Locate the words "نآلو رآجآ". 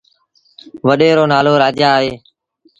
1.31-1.91